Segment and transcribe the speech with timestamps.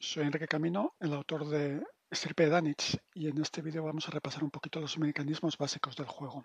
[0.00, 4.44] Soy Enrique Camino, el autor de Estirpe Danich, y en este vídeo vamos a repasar
[4.44, 6.44] un poquito los mecanismos básicos del juego.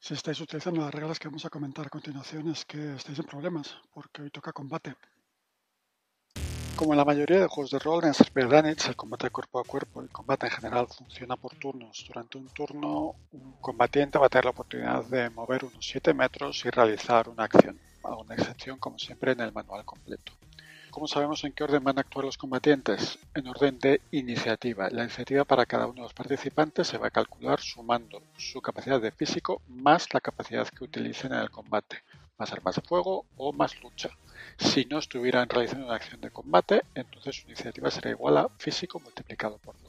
[0.00, 3.26] Si estáis utilizando las reglas que vamos a comentar a continuación es que estáis en
[3.26, 4.96] problemas, porque hoy toca combate.
[6.74, 9.64] Como en la mayoría de juegos de rol, en Estirpe Danich el combate cuerpo a
[9.64, 12.04] cuerpo y combate en general funciona por turnos.
[12.08, 16.64] Durante un turno, un combatiente va a tener la oportunidad de mover unos 7 metros
[16.64, 20.32] y realizar una acción, a una excepción como siempre en el manual completo.
[20.92, 23.18] ¿Cómo sabemos en qué orden van a actuar los combatientes?
[23.32, 24.90] En orden de iniciativa.
[24.90, 29.00] La iniciativa para cada uno de los participantes se va a calcular sumando su capacidad
[29.00, 32.02] de físico más la capacidad que utilicen en el combate.
[32.36, 34.10] Más de fuego o más lucha.
[34.58, 39.00] Si no estuvieran realizando una acción de combate, entonces su iniciativa será igual a físico
[39.00, 39.81] multiplicado por 2.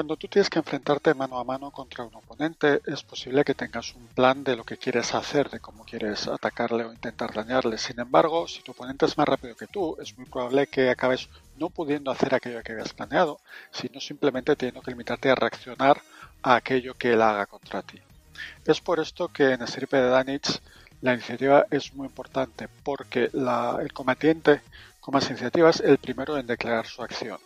[0.00, 3.94] Cuando tú tienes que enfrentarte mano a mano contra un oponente, es posible que tengas
[3.94, 7.76] un plan de lo que quieres hacer, de cómo quieres atacarle o intentar dañarle.
[7.76, 11.28] Sin embargo, si tu oponente es más rápido que tú, es muy probable que acabes
[11.58, 13.40] no pudiendo hacer aquello que habías planeado,
[13.72, 16.00] sino simplemente teniendo que limitarte a reaccionar
[16.42, 18.00] a aquello que él haga contra ti.
[18.64, 20.62] Es por esto que en Estirpe de Danich
[21.02, 24.62] la iniciativa es muy importante, porque el combatiente
[25.00, 27.38] con más iniciativa es el primero en declarar su acción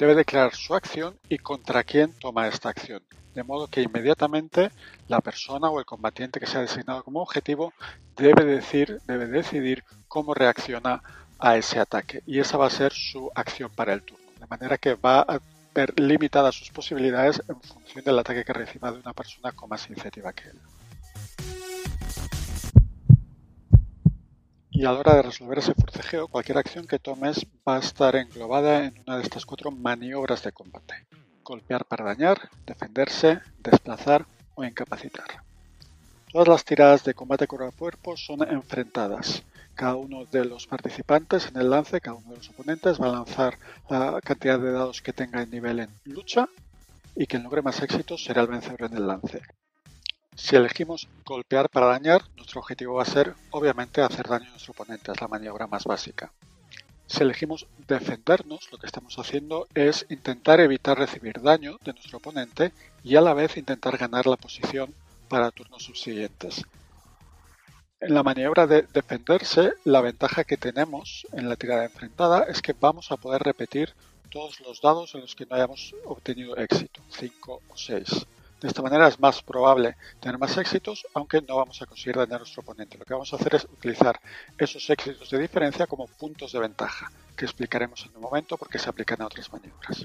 [0.00, 3.02] debe declarar su acción y contra quién toma esta acción,
[3.34, 4.70] de modo que inmediatamente
[5.08, 7.74] la persona o el combatiente que sea designado como objetivo
[8.16, 11.02] debe decir, debe decidir cómo reacciona
[11.38, 14.78] a ese ataque y esa va a ser su acción para el turno, de manera
[14.78, 15.38] que va a
[15.74, 19.86] ver limitadas sus posibilidades en función del ataque que reciba de una persona con más
[19.90, 20.58] iniciativa que él.
[24.80, 28.16] Y a la hora de resolver ese forcejeo, cualquier acción que tomes va a estar
[28.16, 31.06] englobada en una de estas cuatro maniobras de combate.
[31.44, 35.44] Golpear para dañar, defenderse, desplazar o incapacitar.
[36.32, 39.42] Todas las tiradas de combate cuerpo a cuerpo son enfrentadas.
[39.74, 43.12] Cada uno de los participantes en el lance, cada uno de los oponentes va a
[43.12, 43.58] lanzar
[43.90, 46.48] la cantidad de dados que tenga en nivel en lucha
[47.14, 49.42] y quien logre más éxitos será el vencedor en el lance.
[50.42, 54.72] Si elegimos golpear para dañar, nuestro objetivo va a ser obviamente hacer daño a nuestro
[54.72, 56.32] oponente, es la maniobra más básica.
[57.06, 62.72] Si elegimos defendernos, lo que estamos haciendo es intentar evitar recibir daño de nuestro oponente
[63.04, 64.94] y a la vez intentar ganar la posición
[65.28, 66.64] para turnos subsiguientes.
[68.00, 72.72] En la maniobra de defenderse, la ventaja que tenemos en la tirada enfrentada es que
[72.72, 73.92] vamos a poder repetir
[74.30, 78.26] todos los dados en los que no hayamos obtenido éxito, 5 o 6.
[78.60, 82.36] De esta manera es más probable tener más éxitos, aunque no vamos a conseguir dañar
[82.36, 82.98] a nuestro oponente.
[82.98, 84.20] Lo que vamos a hacer es utilizar
[84.58, 88.90] esos éxitos de diferencia como puntos de ventaja, que explicaremos en un momento porque se
[88.90, 90.04] aplican a otras maniobras.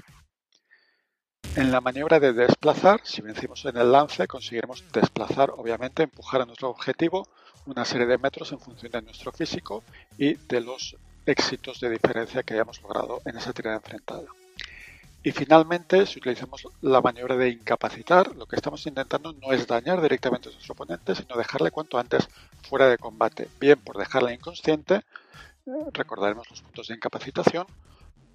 [1.54, 6.46] En la maniobra de desplazar, si vencimos en el lance, conseguiremos desplazar, obviamente, empujar a
[6.46, 7.28] nuestro objetivo
[7.66, 9.82] una serie de metros en función de nuestro físico
[10.16, 10.96] y de los
[11.26, 14.26] éxitos de diferencia que hayamos logrado en esa tirada enfrentada.
[15.26, 20.00] Y finalmente, si utilizamos la maniobra de incapacitar, lo que estamos intentando no es dañar
[20.00, 22.28] directamente a nuestro oponente, sino dejarle cuanto antes
[22.62, 25.00] fuera de combate, bien por dejarle inconsciente,
[25.92, 27.66] recordaremos los puntos de incapacitación,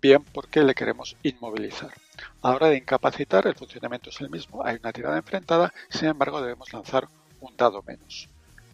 [0.01, 1.93] bien porque le queremos inmovilizar.
[2.41, 6.09] A la hora de incapacitar, el funcionamiento es el mismo, hay una tirada enfrentada, sin
[6.09, 7.07] embargo debemos lanzar
[7.39, 8.27] un dado menos.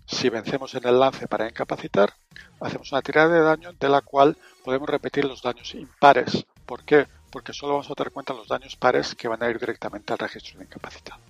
[0.07, 2.13] Si vencemos en el lance para incapacitar,
[2.61, 6.47] hacemos una tirada de daño de la cual podemos repetir los daños impares.
[6.65, 7.05] ¿Por qué?
[7.31, 10.19] Porque solo vamos a en cuenta los daños pares que van a ir directamente al
[10.19, 11.21] registro de incapacitado.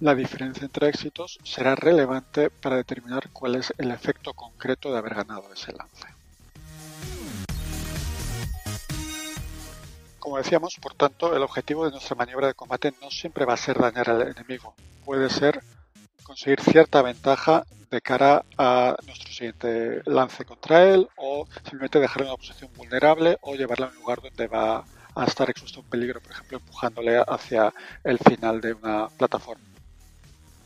[0.00, 5.14] La diferencia entre éxitos será relevante para determinar cuál es el efecto concreto de haber
[5.14, 6.06] ganado ese lance.
[10.18, 13.58] Como decíamos, por tanto, el objetivo de nuestra maniobra de combate no siempre va a
[13.58, 14.74] ser dañar al enemigo,
[15.04, 15.62] puede ser
[16.22, 22.30] conseguir cierta ventaja de cara a nuestro siguiente lance contra él o simplemente dejarle en
[22.30, 24.84] una posición vulnerable o llevarle a un lugar donde va
[25.14, 27.72] a estar expuesto a un peligro, por ejemplo, empujándole hacia
[28.04, 29.64] el final de una plataforma.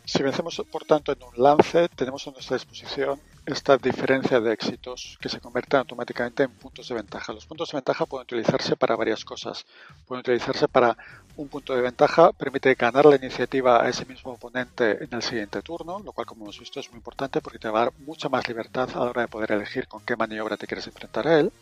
[0.05, 5.19] Si vencemos, por tanto, en un lance, tenemos a nuestra disposición esta diferencia de éxitos
[5.21, 7.33] que se convierten automáticamente en puntos de ventaja.
[7.33, 9.67] Los puntos de ventaja pueden utilizarse para varias cosas.
[10.07, 10.97] Pueden utilizarse para
[11.37, 15.61] un punto de ventaja, permite ganar la iniciativa a ese mismo oponente en el siguiente
[15.63, 18.29] turno, lo cual, como hemos visto, es muy importante porque te va a dar mucha
[18.29, 21.39] más libertad a la hora de poder elegir con qué maniobra te quieres enfrentar a
[21.39, 21.53] él.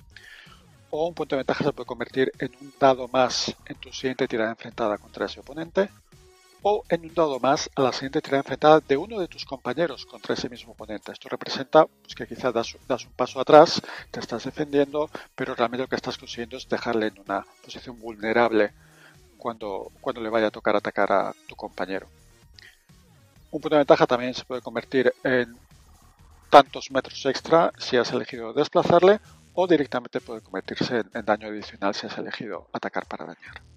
[0.91, 4.29] O un punto de ventaja se puede convertir en un dado más en tu siguiente
[4.29, 5.89] tirada enfrentada contra ese oponente
[6.63, 10.07] o en un dado más a la siguiente tirada enfrentada de uno de tus compañeros
[10.07, 11.13] contra ese mismo oponente.
[11.13, 12.75] Esto representa pues, que quizás das,
[13.05, 17.19] un paso atrás, te estás defendiendo, pero realmente lo que estás consiguiendo es dejarle en
[17.19, 18.73] una posición vulnerable
[19.37, 22.07] cuando, cuando le vaya a tocar atacar a tu compañero.
[23.51, 25.55] Un punto de ventaja también se puede convertir en
[26.49, 29.21] tantos metros extra si has elegido desplazarle
[29.55, 33.72] o directamente puede convertirse en daño adicional si has elegido atacar para dañar.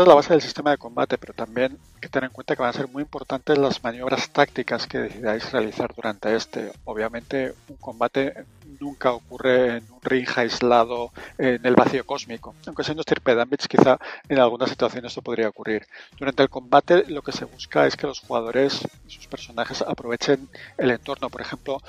[0.00, 2.62] Es la base del sistema de combate, pero también hay que tener en cuenta que
[2.62, 6.72] van a ser muy importantes las maniobras tácticas que decidáis realizar durante este.
[6.84, 8.32] Obviamente, un combate
[8.78, 12.54] nunca ocurre en un ring aislado en el vacío cósmico.
[12.66, 13.36] Aunque siendo Stirpe
[13.68, 15.86] quizá en algunas situaciones esto podría ocurrir.
[16.18, 20.90] Durante el combate, lo que se busca es que los jugadores sus personajes aprovechen el
[20.90, 21.30] entorno.
[21.30, 21.80] Por ejemplo,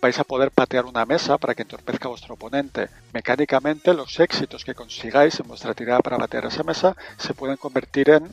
[0.00, 2.88] vais a poder patear una mesa para que entorpezca a vuestro oponente.
[3.12, 8.10] Mecánicamente, los éxitos que consigáis en vuestra tirada para patear esa mesa se pueden convertir
[8.10, 8.32] en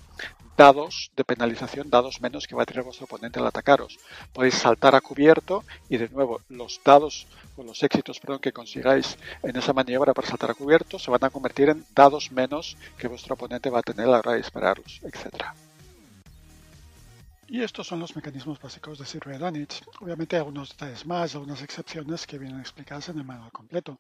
[0.58, 4.00] dados de penalización, dados menos que va a tener vuestro oponente al atacaros.
[4.34, 9.18] Podéis saltar a cubierto y de nuevo los dados o los éxitos perdón, que consigáis
[9.44, 13.08] en esa maniobra para saltar a cubierto se van a convertir en dados menos que
[13.08, 15.54] vuestro oponente va a tener a la hora de dispararlos, etcétera.
[17.50, 19.84] Y estos son los mecanismos básicos de Zero Advantage.
[20.02, 23.98] Obviamente hay algunos detalles más, algunas excepciones que vienen explicadas en el manual completo.